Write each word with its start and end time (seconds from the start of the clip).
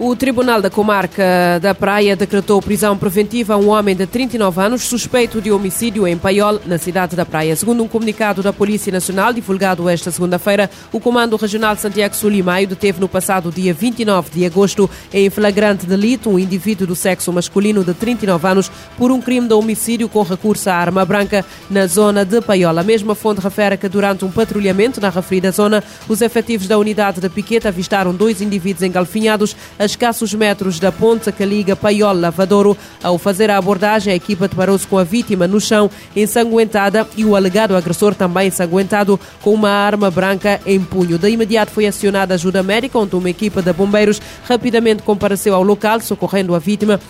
O 0.00 0.14
Tribunal 0.14 0.62
da 0.62 0.70
Comarca 0.70 1.58
da 1.60 1.74
Praia 1.74 2.14
decretou 2.14 2.62
prisão 2.62 2.96
preventiva 2.96 3.54
a 3.54 3.56
um 3.56 3.68
homem 3.68 3.96
de 3.96 4.06
39 4.06 4.60
anos 4.60 4.82
suspeito 4.82 5.40
de 5.40 5.50
homicídio 5.50 6.06
em 6.06 6.16
Paiol, 6.16 6.60
na 6.66 6.78
cidade 6.78 7.16
da 7.16 7.26
Praia. 7.26 7.56
Segundo 7.56 7.82
um 7.82 7.88
comunicado 7.88 8.40
da 8.40 8.52
Polícia 8.52 8.92
Nacional 8.92 9.32
divulgado 9.32 9.88
esta 9.88 10.12
segunda-feira, 10.12 10.70
o 10.92 11.00
Comando 11.00 11.34
Regional 11.34 11.74
de 11.74 11.80
Santiago 11.80 12.14
Sul 12.14 12.30
e 12.30 12.44
Maio 12.44 12.68
deteve 12.68 13.00
no 13.00 13.08
passado 13.08 13.50
dia 13.50 13.74
29 13.74 14.30
de 14.30 14.46
agosto, 14.46 14.88
em 15.12 15.28
flagrante 15.30 15.84
delito, 15.84 16.30
um 16.30 16.38
indivíduo 16.38 16.86
do 16.86 16.94
sexo 16.94 17.32
masculino 17.32 17.82
de 17.82 17.92
39 17.92 18.46
anos 18.46 18.70
por 18.96 19.10
um 19.10 19.20
crime 19.20 19.48
de 19.48 19.54
homicídio 19.54 20.08
com 20.08 20.22
recurso 20.22 20.70
à 20.70 20.74
arma 20.74 21.04
branca 21.04 21.44
na 21.68 21.88
zona 21.88 22.24
de 22.24 22.40
Paiol. 22.40 22.78
A 22.78 22.84
mesma 22.84 23.16
fonte 23.16 23.40
refere 23.40 23.76
que 23.76 23.88
durante 23.88 24.24
um 24.24 24.30
patrulhamento 24.30 25.00
na 25.00 25.10
referida 25.10 25.50
zona, 25.50 25.82
os 26.08 26.22
efetivos 26.22 26.68
da 26.68 26.78
unidade 26.78 27.20
de 27.20 27.28
piqueta 27.28 27.66
avistaram 27.66 28.14
dois 28.14 28.40
indivíduos 28.40 28.84
engalfinhados 28.84 29.56
escassos 29.90 30.34
metros 30.34 30.78
da 30.78 30.92
ponte 30.92 31.32
que 31.32 31.44
liga 31.44 31.74
Paiol 31.74 32.14
Lavadouro. 32.14 32.76
Ao 33.02 33.18
fazer 33.18 33.50
a 33.50 33.56
abordagem, 33.56 34.12
a 34.12 34.16
equipa 34.16 34.46
deparou-se 34.46 34.86
com 34.86 34.98
a 34.98 35.04
vítima 35.04 35.46
no 35.46 35.60
chão, 35.60 35.90
ensanguentada, 36.14 37.06
e 37.16 37.24
o 37.24 37.34
alegado 37.34 37.74
agressor 37.74 38.14
também 38.14 38.48
ensanguentado, 38.48 39.18
com 39.42 39.54
uma 39.54 39.70
arma 39.70 40.10
branca 40.10 40.60
em 40.66 40.80
punho. 40.80 41.18
De 41.18 41.30
imediato 41.30 41.72
foi 41.72 41.86
acionada 41.86 42.34
ajuda 42.34 42.62
médica, 42.62 42.98
onde 42.98 43.16
uma 43.16 43.30
equipa 43.30 43.62
de 43.62 43.72
bombeiros 43.72 44.20
rapidamente 44.44 45.02
compareceu 45.02 45.54
ao 45.54 45.62
local, 45.62 46.00
socorrendo 46.00 46.54
a 46.54 46.58
vítima, 46.58 47.00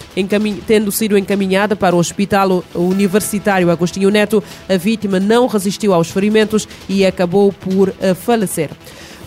tendo 0.67 0.93
sido 0.93 1.19
encaminhada 1.19 1.75
para 1.75 1.97
o 1.97 1.99
Hospital 1.99 2.65
Universitário 2.75 3.71
Agostinho 3.71 4.11
Neto. 4.11 4.43
A 4.69 4.77
vítima 4.77 5.19
não 5.19 5.47
resistiu 5.47 5.93
aos 5.93 6.11
ferimentos 6.11 6.69
e 6.89 7.05
acabou 7.05 7.53
por 7.53 7.93
eh, 8.01 8.15
falecer. 8.15 8.71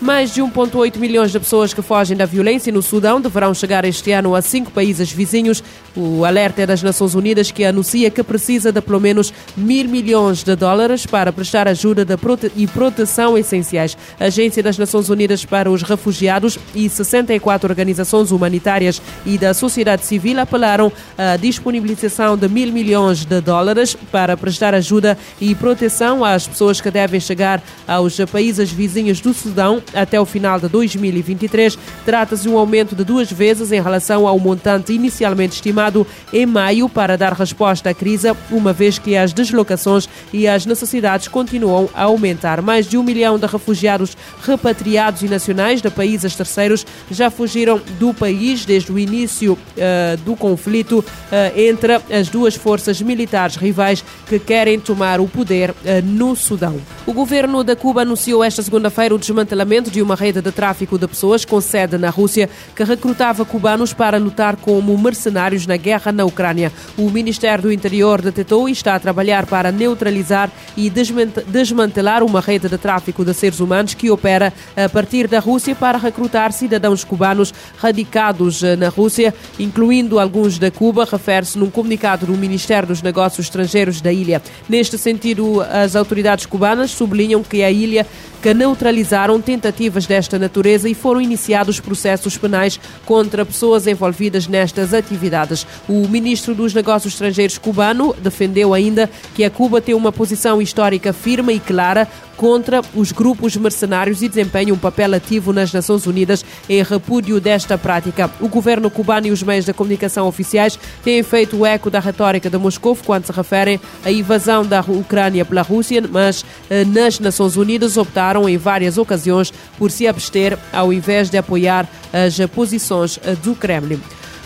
Mais 0.02 0.34
de 0.34 0.42
1,8 0.42 0.96
milhões 0.98 1.30
de 1.30 1.38
pessoas 1.38 1.72
que 1.72 1.80
fogem 1.80 2.16
da 2.16 2.26
violência 2.26 2.72
no 2.72 2.82
Sudão 2.82 3.20
deverão 3.20 3.54
chegar 3.54 3.84
este 3.84 4.10
ano 4.10 4.34
a 4.34 4.42
cinco 4.42 4.72
países 4.72 5.12
vizinhos. 5.12 5.62
O 5.94 6.24
alerta 6.24 6.62
é 6.62 6.66
das 6.66 6.82
Nações 6.82 7.14
Unidas 7.14 7.52
que 7.52 7.64
anuncia 7.64 8.10
que 8.10 8.20
precisa 8.24 8.72
de 8.72 8.80
pelo 8.80 8.98
menos 8.98 9.32
mil 9.56 9.88
milhões 9.88 10.42
de 10.42 10.56
dólares 10.56 11.06
para 11.06 11.32
prestar 11.32 11.68
ajuda 11.68 12.18
prote 12.18 12.50
e 12.56 12.66
proteção 12.66 13.38
essenciais. 13.38 13.96
A 14.18 14.24
Agência 14.24 14.60
das 14.60 14.76
Nações 14.76 15.08
Unidas 15.08 15.44
para 15.44 15.70
os 15.70 15.82
Refugiados 15.82 16.58
e 16.74 16.88
64 16.88 17.70
organizações 17.70 18.32
humanitárias 18.32 19.00
e 19.24 19.38
da 19.38 19.54
sociedade 19.54 20.04
civil 20.04 20.40
apelaram 20.40 20.90
à 21.16 21.36
disponibilização 21.36 22.36
de 22.36 22.48
mil 22.48 22.72
milhões 22.72 23.24
de 23.24 23.40
dólares 23.40 23.96
para 24.10 24.36
prestar 24.36 24.74
ajuda 24.74 25.16
e 25.40 25.54
proteção 25.54 26.24
às 26.24 26.48
pessoas 26.48 26.80
que 26.80 26.90
devem 26.90 27.20
chegar 27.20 27.62
aos 27.86 28.18
países 28.32 28.72
vizinhos 28.72 29.20
do 29.20 29.32
Sudão 29.32 29.80
até 29.94 30.20
o 30.20 30.26
final 30.26 30.58
de 30.58 30.68
2023. 30.68 31.78
Trata-se 32.04 32.42
de 32.42 32.48
um 32.48 32.58
aumento 32.58 32.94
de 32.94 33.04
duas 33.04 33.30
vezes 33.30 33.72
em 33.72 33.80
relação 33.80 34.26
ao 34.26 34.38
montante 34.38 34.92
inicialmente 34.92 35.54
estimado 35.54 36.06
em 36.32 36.46
maio 36.46 36.88
para 36.88 37.16
dar 37.16 37.32
resposta 37.32 37.90
à 37.90 37.94
crise, 37.94 38.32
uma 38.50 38.72
vez 38.72 38.98
que 38.98 39.16
as 39.16 39.32
deslocações 39.32 40.08
e 40.32 40.46
as 40.46 40.66
necessidades 40.66 41.28
continuam 41.28 41.88
a 41.94 42.04
aumentar. 42.04 42.62
Mais 42.62 42.86
de 42.88 42.96
um 42.96 43.02
milhão 43.02 43.38
de 43.38 43.46
refugiados 43.46 44.16
repatriados 44.42 45.22
e 45.22 45.28
nacionais 45.28 45.80
de 45.80 45.90
países 45.90 46.34
terceiros 46.34 46.86
já 47.10 47.30
fugiram 47.30 47.80
do 47.98 48.12
país 48.14 48.64
desde 48.64 48.92
o 48.92 48.98
início 48.98 49.52
uh, 49.52 50.16
do 50.24 50.36
conflito 50.36 50.98
uh, 51.00 51.58
entre 51.58 51.94
as 51.94 52.28
duas 52.28 52.54
forças 52.54 53.00
militares 53.00 53.56
rivais 53.56 54.04
que 54.28 54.38
querem 54.38 54.78
tomar 54.78 55.20
o 55.20 55.28
poder 55.28 55.70
uh, 55.70 55.74
no 56.04 56.34
Sudão. 56.36 56.80
O 57.04 57.12
governo 57.12 57.64
da 57.64 57.74
Cuba 57.74 58.02
anunciou 58.02 58.44
esta 58.44 58.62
segunda-feira 58.62 59.12
o 59.12 59.18
desmantelamento 59.18 59.90
de 59.90 60.00
uma 60.00 60.14
rede 60.14 60.40
de 60.40 60.52
tráfico 60.52 60.96
de 60.96 61.08
pessoas 61.08 61.44
com 61.44 61.60
sede 61.60 61.98
na 61.98 62.10
Rússia 62.10 62.48
que 62.76 62.84
recrutava 62.84 63.44
cubanos 63.44 63.92
para 63.92 64.18
lutar 64.18 64.54
como 64.54 64.96
mercenários 64.96 65.66
na 65.66 65.76
guerra 65.76 66.12
na 66.12 66.24
Ucrânia. 66.24 66.70
O 66.96 67.10
Ministério 67.10 67.64
do 67.64 67.72
Interior 67.72 68.22
detectou 68.22 68.68
e 68.68 68.72
está 68.72 68.94
a 68.94 69.00
trabalhar 69.00 69.46
para 69.46 69.72
neutralizar 69.72 70.48
e 70.76 70.88
desmantelar 70.88 72.22
uma 72.22 72.40
rede 72.40 72.68
de 72.68 72.78
tráfico 72.78 73.24
de 73.24 73.34
seres 73.34 73.58
humanos 73.58 73.94
que 73.94 74.08
opera 74.08 74.52
a 74.76 74.88
partir 74.88 75.26
da 75.26 75.40
Rússia 75.40 75.74
para 75.74 75.98
recrutar 75.98 76.52
cidadãos 76.52 77.02
cubanos 77.02 77.52
radicados 77.78 78.62
na 78.78 78.88
Rússia, 78.88 79.34
incluindo 79.58 80.20
alguns 80.20 80.56
da 80.56 80.70
Cuba, 80.70 81.04
refere-se 81.04 81.58
num 81.58 81.68
comunicado 81.68 82.26
do 82.26 82.32
Ministério 82.34 82.86
dos 82.86 83.02
Negócios 83.02 83.46
Estrangeiros 83.46 84.00
da 84.00 84.12
ilha. 84.12 84.40
Neste 84.68 84.96
sentido, 84.96 85.62
as 85.62 85.96
autoridades 85.96 86.46
cubanas 86.46 86.91
sublinham 86.92 87.42
que 87.42 87.62
a 87.62 87.70
ilha 87.70 88.06
que 88.42 88.52
neutralizaram 88.52 89.40
tentativas 89.40 90.04
desta 90.04 90.36
natureza 90.36 90.88
e 90.88 90.94
foram 90.94 91.20
iniciados 91.20 91.78
processos 91.78 92.36
penais 92.36 92.78
contra 93.06 93.46
pessoas 93.46 93.86
envolvidas 93.86 94.48
nestas 94.48 94.92
atividades. 94.92 95.64
O 95.88 96.08
ministro 96.08 96.52
dos 96.52 96.74
Negócios 96.74 97.14
Estrangeiros 97.14 97.56
cubano 97.56 98.14
defendeu 98.20 98.74
ainda 98.74 99.08
que 99.34 99.44
a 99.44 99.50
Cuba 99.50 99.80
tem 99.80 99.94
uma 99.94 100.10
posição 100.10 100.60
histórica 100.60 101.12
firme 101.12 101.54
e 101.54 101.60
clara 101.60 102.08
contra 102.42 102.82
os 102.92 103.12
grupos 103.12 103.56
mercenários 103.56 104.20
e 104.20 104.28
desempenha 104.28 104.74
um 104.74 104.76
papel 104.76 105.14
ativo 105.14 105.52
nas 105.52 105.72
Nações 105.72 106.08
Unidas 106.08 106.44
em 106.68 106.82
repúdio 106.82 107.40
desta 107.40 107.78
prática. 107.78 108.28
O 108.40 108.48
governo 108.48 108.90
cubano 108.90 109.28
e 109.28 109.30
os 109.30 109.44
meios 109.44 109.64
de 109.64 109.72
comunicação 109.72 110.26
oficiais 110.26 110.76
têm 111.04 111.22
feito 111.22 111.56
o 111.56 111.64
eco 111.64 111.88
da 111.88 112.00
retórica 112.00 112.50
de 112.50 112.58
Moscou 112.58 112.98
quando 113.06 113.26
se 113.26 113.32
referem 113.32 113.80
à 114.04 114.10
invasão 114.10 114.66
da 114.66 114.80
Ucrânia 114.80 115.44
pela 115.44 115.62
Rússia, 115.62 116.02
mas 116.10 116.44
eh, 116.68 116.84
nas 116.84 117.20
Nações 117.20 117.56
Unidas 117.56 117.96
optaram 117.96 118.48
em 118.48 118.56
várias 118.56 118.98
ocasiões 118.98 119.52
por 119.78 119.92
se 119.92 120.08
abster 120.08 120.58
ao 120.72 120.92
invés 120.92 121.30
de 121.30 121.38
apoiar 121.38 121.88
as 122.12 122.36
posições 122.50 123.20
eh, 123.22 123.36
do 123.36 123.54
Kremlin. 123.54 124.00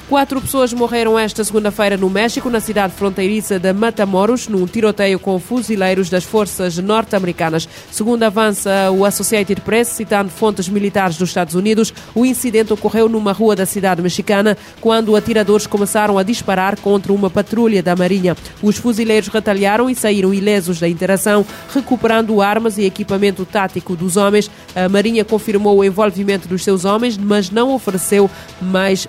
Quatro 0.08 0.40
pessoas 0.40 0.72
morreram 0.72 1.18
esta 1.18 1.42
segunda-feira 1.42 1.96
no 1.96 2.08
México, 2.08 2.48
na 2.48 2.60
cidade 2.60 2.92
fronteiriça 2.94 3.58
de 3.58 3.72
Matamoros, 3.72 4.46
num 4.46 4.64
tiroteio 4.64 5.18
com 5.18 5.36
fuzileiros 5.40 6.08
das 6.08 6.22
forças 6.22 6.78
norte-americanas. 6.78 7.68
Segundo 7.90 8.22
avança 8.22 8.88
o 8.92 9.04
Associated 9.04 9.60
Press, 9.62 9.88
citando 9.88 10.30
fontes 10.30 10.68
militares 10.68 11.16
dos 11.16 11.30
Estados 11.30 11.56
Unidos, 11.56 11.92
o 12.14 12.24
incidente 12.24 12.72
ocorreu 12.72 13.08
numa 13.08 13.32
rua 13.32 13.56
da 13.56 13.66
cidade 13.66 14.00
mexicana 14.00 14.56
quando 14.80 15.16
atiradores 15.16 15.66
começaram 15.66 16.16
a 16.18 16.22
disparar 16.22 16.78
contra 16.78 17.12
uma 17.12 17.28
patrulha 17.28 17.82
da 17.82 17.96
Marinha. 17.96 18.36
Os 18.62 18.76
fuzileiros 18.76 19.26
retalharam 19.26 19.90
e 19.90 19.94
saíram 19.96 20.32
ilesos 20.32 20.78
da 20.78 20.88
interação, 20.88 21.44
recuperando 21.74 22.40
armas 22.40 22.78
e 22.78 22.84
equipamento 22.84 23.44
tático 23.44 23.96
dos 23.96 24.16
homens. 24.16 24.48
A 24.72 24.88
Marinha 24.88 25.24
confirmou 25.24 25.78
o 25.78 25.84
envolvimento 25.84 26.46
dos 26.46 26.62
seus 26.62 26.84
homens, 26.84 27.18
mas 27.18 27.50
não 27.50 27.74
ofereceu 27.74 28.30
mais 28.62 29.08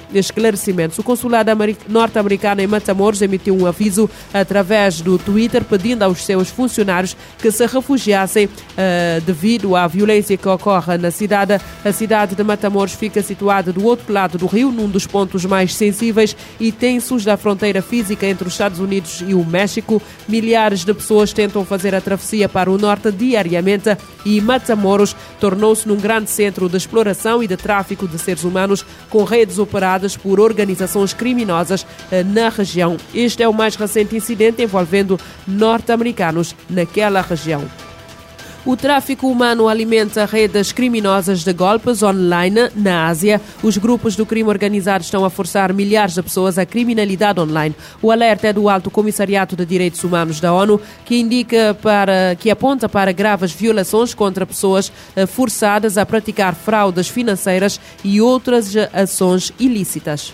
O 0.95 1.03
consulado 1.03 1.51
norte-americano 1.87 2.61
em 2.61 2.67
Matamoros 2.67 3.21
emitiu 3.21 3.55
um 3.55 3.65
aviso 3.65 4.09
através 4.33 5.01
do 5.01 5.17
Twitter 5.17 5.63
pedindo 5.63 6.03
aos 6.03 6.23
seus 6.23 6.49
funcionários 6.49 7.15
que 7.39 7.51
se 7.51 7.65
refugiassem 7.65 8.45
uh, 8.45 9.21
devido 9.25 9.75
à 9.75 9.87
violência 9.87 10.37
que 10.37 10.47
ocorre 10.47 10.97
na 10.97 11.11
cidade. 11.11 11.59
A 11.83 11.91
cidade 11.91 12.35
de 12.35 12.43
Matamoros 12.43 12.93
fica 12.93 13.21
situada 13.21 13.73
do 13.73 13.85
outro 13.85 14.11
lado 14.13 14.37
do 14.37 14.45
rio, 14.45 14.71
num 14.71 14.87
dos 14.87 15.07
pontos 15.07 15.45
mais 15.45 15.73
sensíveis 15.73 16.35
e 16.59 16.71
tensos 16.71 17.25
da 17.25 17.37
fronteira 17.37 17.81
física 17.81 18.25
entre 18.25 18.47
os 18.47 18.53
Estados 18.53 18.79
Unidos 18.79 19.23
e 19.27 19.33
o 19.33 19.43
México. 19.43 20.01
Milhares 20.27 20.85
de 20.85 20.93
pessoas 20.93 21.33
tentam 21.33 21.65
fazer 21.65 21.95
a 21.95 22.01
travessia 22.01 22.47
para 22.47 22.71
o 22.71 22.77
norte 22.77 23.11
diariamente 23.11 23.97
e 24.25 24.39
Matamoros 24.41 25.16
tornou-se 25.40 25.87
num 25.87 25.97
grande 25.97 26.29
centro 26.29 26.69
de 26.69 26.78
exploração 26.78 27.41
e 27.41 27.47
de 27.47 27.57
tráfico 27.57 28.07
de 28.07 28.17
seres 28.17 28.43
humanos 28.43 28.85
com 29.09 29.23
redes 29.23 29.59
operadas 29.59 30.16
por 30.17 30.40
organizações 30.40 30.77
organizações 30.78 31.14
criminosas 31.14 31.85
eh, 32.12 32.24
na 32.24 32.50
região. 32.50 32.97
Este 33.14 33.41
é 33.41 33.47
o 33.47 33.53
mais 33.53 33.76
recente 33.76 34.16
incidente 34.16 34.62
envolvendo 34.62 35.20
norte-americanos 35.47 36.56
naquela 36.70 37.22
região. 37.22 37.68
O 38.68 38.76
tráfico 38.76 39.29
humano 39.29 39.70
alimenta 39.70 40.26
redes 40.26 40.74
criminosas 40.74 41.41
de 41.41 41.53
golpes 41.53 42.03
online 42.03 42.70
na 42.76 43.08
Ásia. 43.08 43.40
Os 43.64 43.78
grupos 43.78 44.14
do 44.18 44.26
crime 44.26 44.50
organizado 44.50 45.06
estão 45.06 45.24
a 45.24 45.29
forçar 45.29 45.74
milhares 45.74 46.16
de 46.16 46.22
pessoas 46.22 46.58
à 46.58 46.66
criminalidade 46.66 47.40
online. 47.40 47.74
O 48.02 48.12
alerta 48.12 48.47
é 48.47 48.52
do 48.52 48.68
Alto 48.68 48.91
Comissariado 48.91 49.56
de 49.56 49.66
Direitos 49.66 50.03
Humanos 50.03 50.41
da 50.41 50.52
ONU, 50.52 50.82
que 51.06 51.18
indica 51.18 51.78
para 51.82 52.35
que 52.38 52.52
aponta 52.52 52.90
para 52.90 53.14
graves 53.14 53.53
violações 53.53 54.14
contra 54.14 54.46
pessoas 54.46 54.91
eh, 55.16 55.26
forçadas 55.26 55.97
a 55.97 56.06
praticar 56.06 56.53
fraudes 56.53 57.08
financeiras 57.08 57.79
e 58.03 58.20
outras 58.20 58.76
ações 58.94 59.53
ilícitas 59.58 60.34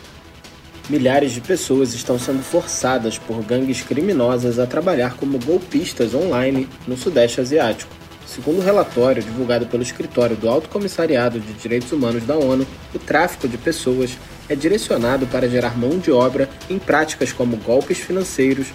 milhares 0.89 1.31
de 1.31 1.41
pessoas 1.41 1.93
estão 1.93 2.19
sendo 2.19 2.43
forçadas 2.43 3.17
por 3.17 3.41
gangues 3.43 3.81
criminosas 3.81 4.59
a 4.59 4.67
trabalhar 4.67 5.15
como 5.15 5.39
golpistas 5.39 6.13
online 6.13 6.67
no 6.87 6.97
Sudeste 6.97 7.41
Asiático. 7.41 7.93
Segundo 8.25 8.59
o 8.59 8.63
relatório 8.63 9.21
divulgado 9.21 9.67
pelo 9.67 9.83
escritório 9.83 10.35
do 10.35 10.49
Alto 10.49 10.69
Comissariado 10.69 11.39
de 11.39 11.53
Direitos 11.53 11.91
Humanos 11.91 12.25
da 12.25 12.35
ONU, 12.35 12.65
o 12.93 12.99
tráfico 12.99 13.47
de 13.47 13.57
pessoas 13.57 14.17
é 14.49 14.55
direcionado 14.55 15.27
para 15.27 15.47
gerar 15.47 15.77
mão 15.77 15.99
de 15.99 16.11
obra 16.11 16.49
em 16.69 16.79
práticas 16.79 17.31
como 17.31 17.57
golpes 17.57 17.99
financeiros, 17.99 18.67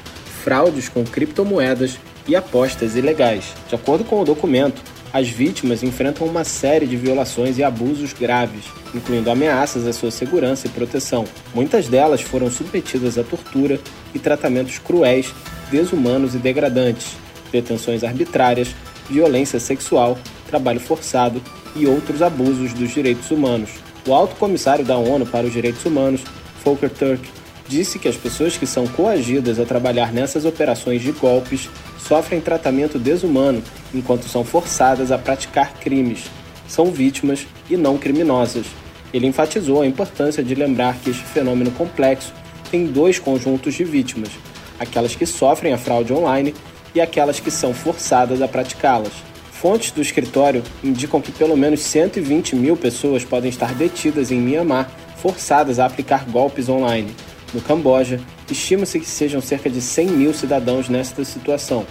fraudes 0.45 0.89
com 0.89 1.05
criptomoedas 1.05 1.99
e 2.27 2.37
apostas 2.37 2.95
ilegais. 2.95 3.55
De 3.69 3.75
acordo 3.75 4.05
com 4.05 4.21
o 4.21 4.25
documento, 4.25 4.81
As 5.19 5.29
vítimas 5.29 5.83
enfrentam 5.83 6.29
uma 6.29 6.45
série 6.45 6.87
de 6.87 6.97
violações 6.97 7.59
e 7.59 7.65
abusos 7.65 8.13
graves, 8.13 8.67
incluindo 8.95 9.29
ameaças 9.29 9.85
à 9.85 9.93
sua 9.93 10.13
segurança 10.13 10.69
e 10.69 10.71
proteção. 10.71 11.25
Muitas 11.53 11.89
delas 11.89 12.21
foram 12.21 12.49
submetidas 12.49 13.19
a 13.19 13.25
tortura 13.25 13.81
e 14.15 14.19
tratamentos 14.21 14.79
cruéis, 14.79 15.35
desumanos 15.73 16.37
e 16.37 16.39
degradantes, 16.39 17.17
detenções 17.51 18.05
arbitrárias, 18.05 18.69
violência 19.11 19.59
sexual, 19.59 20.17
trabalho 20.47 20.79
forçado 20.79 21.43
e 21.75 21.85
outros 21.85 22.23
abusos 22.23 22.73
dos 22.73 22.95
direitos 22.95 23.29
humanos. 23.33 23.71
O 24.07 24.15
alto 24.15 24.37
comissário 24.37 24.85
da 24.85 24.97
ONU 24.97 25.27
para 25.27 25.49
os 25.49 25.53
Direitos 25.53 25.85
Humanos, 25.85 26.23
Volker 26.65 26.91
Turk, 26.91 27.29
disse 27.67 27.99
que 27.99 28.07
as 28.07 28.17
pessoas 28.17 28.57
que 28.57 28.69
são 28.69 28.87
coagidas 28.87 29.59
a 29.59 29.65
trabalhar 29.65 30.13
nessas 30.13 30.45
operações 30.45 31.03
de 31.03 31.11
golpes 31.11 31.69
sofrem 31.99 32.41
tratamento 32.41 32.99
desumano 32.99 33.63
enquanto 33.95 34.29
são 34.29 34.45
forçadas 34.45 35.11
a 35.11 35.19
praticar 35.19 35.75
crimes. 35.75 36.25
São 36.67 36.91
vítimas 36.91 37.47
e 37.69 37.77
não 37.77 37.99
criminosas. 37.99 38.67
Ele 39.13 39.27
enfatizou 39.27 39.83
a 39.83 39.87
importância 39.87 40.43
de 40.43 40.55
lembrar 40.55 40.97
que 40.99 41.11
este 41.11 41.25
fenômeno 41.25 41.71
complexo 41.71 42.33
tem 42.71 42.87
dois 42.87 43.19
conjuntos 43.19 43.75
de 43.75 43.85
vítimas: 43.85 44.31
aquelas 44.79 45.15
que 45.15 45.27
sofrem 45.27 45.73
a 45.73 45.79
fraude 45.79 46.13
online 46.13 46.55
e 46.95 47.01
aquelas 47.01 47.41
que 47.41 47.51
são 47.51 47.73
forçadas 47.73 48.43
a 48.43 48.49
praticá-las. 48.49 49.13
Fontes 49.53 49.91
do 49.91 50.01
escritório 50.01 50.63
indicam 50.85 51.21
que 51.21 51.33
pelo 51.33 51.57
menos 51.57 51.81
120 51.81 52.55
mil 52.55 52.77
pessoas 52.77 53.25
podem 53.25 53.51
estar 53.51 53.75
detidas 53.75 54.31
em 54.31 54.41
Myanmar, 54.41 54.89
forçadas 55.17 55.81
a 55.81 55.87
aplicar 55.87 56.25
golpes 56.27 56.69
online. 56.69 57.13
No 57.53 57.61
Camboja, 57.61 58.21
estima-se 58.53 58.99
que 59.01 59.07
sejam 59.07 59.41
cerca 59.41 59.69
de 59.69 59.81
100 59.81 60.07
mil 60.09 60.35
cidadãos 60.35 60.89
nesta 60.89 61.25
situação. 61.25 61.87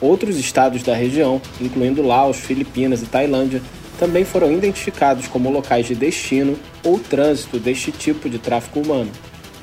Outros 0.00 0.38
estados 0.38 0.82
da 0.82 0.94
região, 0.94 1.40
incluindo 1.60 2.02
Laos, 2.02 2.38
Filipinas 2.38 3.02
e 3.02 3.06
Tailândia, 3.06 3.62
também 3.98 4.24
foram 4.24 4.52
identificados 4.52 5.28
como 5.28 5.50
locais 5.50 5.86
de 5.86 5.94
destino 5.94 6.58
ou 6.82 6.98
trânsito 6.98 7.58
deste 7.58 7.92
tipo 7.92 8.28
de 8.28 8.38
tráfico 8.38 8.80
humano. 8.80 9.10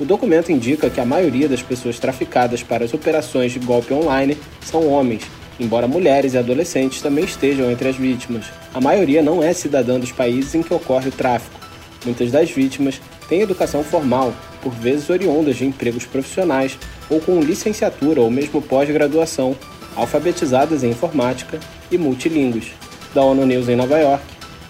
O 0.00 0.04
documento 0.04 0.50
indica 0.50 0.90
que 0.90 1.00
a 1.00 1.04
maioria 1.04 1.48
das 1.48 1.62
pessoas 1.62 1.98
traficadas 1.98 2.62
para 2.62 2.84
as 2.84 2.94
operações 2.94 3.52
de 3.52 3.58
golpe 3.58 3.92
online 3.92 4.36
são 4.62 4.88
homens, 4.88 5.22
embora 5.60 5.86
mulheres 5.86 6.34
e 6.34 6.38
adolescentes 6.38 7.02
também 7.02 7.24
estejam 7.24 7.70
entre 7.70 7.88
as 7.88 7.96
vítimas. 7.96 8.46
A 8.72 8.80
maioria 8.80 9.22
não 9.22 9.42
é 9.42 9.52
cidadã 9.52 10.00
dos 10.00 10.10
países 10.10 10.54
em 10.54 10.62
que 10.62 10.74
ocorre 10.74 11.08
o 11.08 11.12
tráfico. 11.12 11.60
Muitas 12.04 12.32
das 12.32 12.50
vítimas 12.50 13.00
têm 13.28 13.40
educação 13.40 13.82
formal, 13.82 14.32
por 14.62 14.72
vezes 14.72 15.10
oriundas 15.10 15.56
de 15.56 15.64
empregos 15.64 16.06
profissionais 16.06 16.78
ou 17.08 17.20
com 17.20 17.40
licenciatura 17.40 18.20
ou 18.20 18.30
mesmo 18.30 18.62
pós-graduação, 18.62 19.56
alfabetizadas 19.96 20.84
em 20.84 20.90
informática 20.90 21.58
e 21.90 21.98
multilingües. 21.98 22.72
Da 23.14 23.22
ONU 23.22 23.44
News 23.44 23.68
em 23.68 23.76
Nova 23.76 23.98
York, 23.98 24.24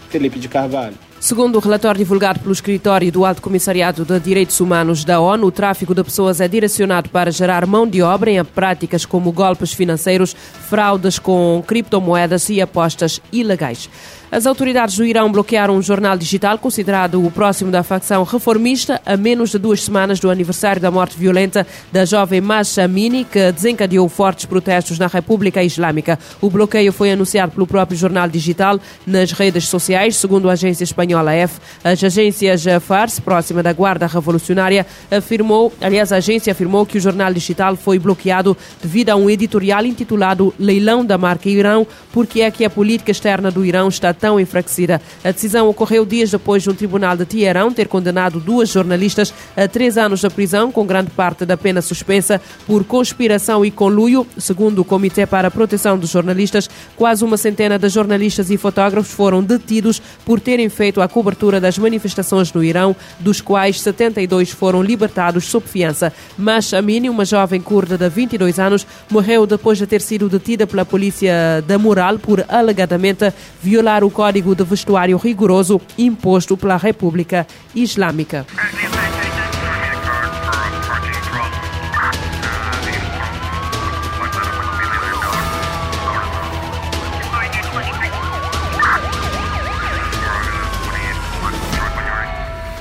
Felipe 0.08 0.38
de 0.38 0.48
Carvalho. 0.48 0.94
Segundo 1.22 1.54
o 1.54 1.60
relatório 1.60 1.98
divulgado 1.98 2.40
pelo 2.40 2.52
escritório 2.52 3.12
do 3.12 3.24
Alto 3.24 3.40
Comissariado 3.40 4.04
de 4.04 4.18
Direitos 4.18 4.58
Humanos 4.58 5.04
da 5.04 5.20
ONU, 5.20 5.46
o 5.46 5.52
tráfico 5.52 5.94
de 5.94 6.02
pessoas 6.02 6.40
é 6.40 6.48
direcionado 6.48 7.10
para 7.10 7.30
gerar 7.30 7.64
mão 7.64 7.86
de 7.86 8.02
obra 8.02 8.28
em 8.28 8.44
práticas 8.44 9.06
como 9.06 9.30
golpes 9.30 9.72
financeiros, 9.72 10.34
fraudes 10.68 11.20
com 11.20 11.62
criptomoedas 11.64 12.48
e 12.48 12.60
apostas 12.60 13.20
ilegais. 13.32 13.88
As 14.34 14.46
autoridades 14.46 14.96
do 14.96 15.04
Irão 15.04 15.30
bloquearam 15.30 15.76
um 15.76 15.82
jornal 15.82 16.16
digital 16.16 16.56
considerado 16.56 17.22
o 17.22 17.30
próximo 17.30 17.70
da 17.70 17.82
facção 17.82 18.24
reformista 18.24 18.98
a 19.04 19.14
menos 19.14 19.50
de 19.50 19.58
duas 19.58 19.82
semanas 19.82 20.18
do 20.18 20.30
aniversário 20.30 20.80
da 20.80 20.90
morte 20.90 21.18
violenta 21.18 21.66
da 21.92 22.06
jovem 22.06 22.40
Masha 22.40 22.84
Amini, 22.84 23.26
que 23.26 23.52
desencadeou 23.52 24.08
fortes 24.08 24.46
protestos 24.46 24.98
na 24.98 25.06
República 25.06 25.62
Islâmica. 25.62 26.18
O 26.40 26.48
bloqueio 26.48 26.94
foi 26.94 27.12
anunciado 27.12 27.52
pelo 27.52 27.66
próprio 27.66 27.94
jornal 27.94 28.26
digital 28.26 28.80
nas 29.06 29.32
redes 29.32 29.68
sociais, 29.68 30.16
segundo 30.16 30.48
a 30.48 30.54
agência 30.54 30.82
espanhola 30.82 31.34
F. 31.34 31.60
As 31.84 32.02
agências 32.02 32.64
Fars, 32.80 33.20
próxima 33.20 33.62
da 33.62 33.74
Guarda 33.74 34.06
Revolucionária, 34.06 34.86
afirmou, 35.10 35.70
aliás, 35.78 36.10
a 36.10 36.16
agência 36.16 36.52
afirmou 36.52 36.86
que 36.86 36.96
o 36.96 37.00
jornal 37.02 37.34
digital 37.34 37.76
foi 37.76 37.98
bloqueado 37.98 38.56
devido 38.82 39.10
a 39.10 39.16
um 39.16 39.28
editorial 39.28 39.84
intitulado 39.84 40.54
Leilão 40.58 41.04
da 41.04 41.18
marca 41.18 41.50
Irão, 41.50 41.86
porque 42.14 42.40
é 42.40 42.50
que 42.50 42.64
a 42.64 42.70
política 42.70 43.10
externa 43.10 43.50
do 43.50 43.62
Irão 43.62 43.88
está 43.88 44.21
tão 44.22 44.38
enfraquecida. 44.38 45.02
A 45.24 45.32
decisão 45.32 45.68
ocorreu 45.68 46.06
dias 46.06 46.30
depois 46.30 46.62
de 46.62 46.70
um 46.70 46.74
tribunal 46.74 47.16
de 47.16 47.24
Teherão 47.24 47.72
ter 47.72 47.88
condenado 47.88 48.38
duas 48.38 48.68
jornalistas 48.68 49.34
a 49.56 49.66
três 49.66 49.98
anos 49.98 50.20
de 50.20 50.30
prisão, 50.30 50.70
com 50.70 50.86
grande 50.86 51.10
parte 51.10 51.44
da 51.44 51.56
pena 51.56 51.82
suspensa 51.82 52.40
por 52.64 52.84
conspiração 52.84 53.64
e 53.64 53.70
conluio. 53.72 54.24
Segundo 54.38 54.78
o 54.78 54.84
Comitê 54.84 55.26
para 55.26 55.48
a 55.48 55.50
Proteção 55.50 55.98
dos 55.98 56.10
Jornalistas, 56.10 56.70
quase 56.96 57.24
uma 57.24 57.36
centena 57.36 57.76
de 57.80 57.88
jornalistas 57.88 58.48
e 58.48 58.56
fotógrafos 58.56 59.12
foram 59.12 59.42
detidos 59.42 60.00
por 60.24 60.38
terem 60.38 60.68
feito 60.68 61.00
a 61.00 61.08
cobertura 61.08 61.60
das 61.60 61.76
manifestações 61.76 62.52
no 62.52 62.62
Irão, 62.62 62.94
dos 63.18 63.40
quais 63.40 63.80
72 63.80 64.52
foram 64.52 64.84
libertados 64.84 65.46
sob 65.46 65.66
fiança. 65.66 66.12
Mas 66.38 66.72
Amini, 66.72 67.10
uma 67.10 67.24
jovem 67.24 67.60
curda 67.60 67.98
de 67.98 68.08
22 68.08 68.60
anos, 68.60 68.86
morreu 69.10 69.48
depois 69.48 69.78
de 69.78 69.86
ter 69.86 70.00
sido 70.00 70.28
detida 70.28 70.64
pela 70.64 70.84
polícia 70.84 71.60
da 71.66 71.76
moral 71.76 72.20
por 72.20 72.44
alegadamente 72.48 73.32
violar 73.60 74.04
o 74.04 74.11
código 74.12 74.54
de 74.54 74.62
vestuário 74.62 75.18
rigoroso 75.18 75.80
imposto 75.98 76.56
pela 76.56 76.76
República 76.76 77.46
Islâmica. 77.74 78.46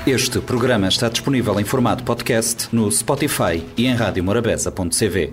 Este 0.04 0.40
programa 0.40 0.88
está 0.88 1.08
disponível 1.08 1.60
em 1.60 1.64
formato 1.64 2.02
podcast 2.02 2.68
no 2.72 2.90
Spotify 2.90 3.64
e 3.76 3.86
em 3.86 3.94
radiomorabeza.cv. 3.94 5.32